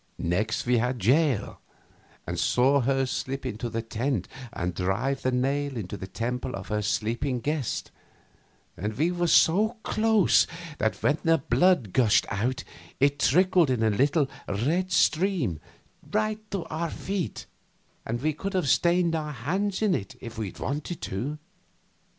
Next 0.17 0.65
we 0.65 0.79
had 0.79 1.05
Jael; 1.05 1.59
and 2.25 2.39
saw 2.39 2.79
her 2.81 3.05
slip 3.05 3.45
into 3.45 3.69
the 3.69 3.83
tent 3.83 4.27
and 4.51 4.73
drive 4.73 5.21
the 5.21 5.31
nail 5.31 5.77
into 5.77 5.95
the 5.95 6.07
temple 6.07 6.55
of 6.55 6.69
her 6.69 6.81
sleeping 6.81 7.39
guest; 7.39 7.91
and 8.75 8.95
we 8.97 9.11
were 9.11 9.27
so 9.27 9.77
close 9.83 10.47
that 10.79 10.95
when 11.03 11.19
the 11.23 11.37
blood 11.37 11.93
gushed 11.93 12.25
out 12.29 12.63
it 12.99 13.19
trickled 13.19 13.69
in 13.69 13.83
a 13.83 13.91
little, 13.91 14.27
red 14.47 14.91
stream 14.91 15.59
to 16.11 16.63
our 16.71 16.89
feet, 16.89 17.45
and 18.03 18.23
we 18.23 18.33
could 18.33 18.55
have 18.55 18.67
stained 18.67 19.13
our 19.13 19.31
hands 19.33 19.83
in 19.83 19.93
it 19.93 20.15
if 20.19 20.35
we 20.35 20.47
had 20.47 20.57
wanted 20.57 20.99
to. 21.01 21.37